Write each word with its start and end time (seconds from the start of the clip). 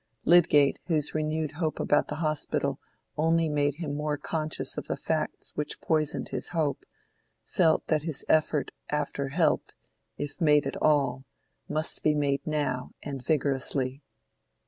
Lydgate, 0.25 0.79
whose 0.87 1.13
renewed 1.13 1.51
hope 1.51 1.79
about 1.79 2.07
the 2.07 2.15
Hospital 2.15 2.79
only 3.17 3.47
made 3.47 3.75
him 3.75 3.93
more 3.95 4.17
conscious 4.17 4.75
of 4.75 4.87
the 4.87 4.97
facts 4.97 5.51
which 5.55 5.79
poisoned 5.79 6.29
his 6.29 6.49
hope, 6.49 6.87
felt 7.45 7.85
that 7.85 8.01
his 8.01 8.25
effort 8.27 8.71
after 8.89 9.27
help, 9.27 9.71
if 10.17 10.41
made 10.41 10.65
at 10.65 10.77
all, 10.81 11.25
must 11.69 12.01
be 12.01 12.15
made 12.15 12.47
now 12.47 12.93
and 13.03 13.23
vigorously. 13.23 14.01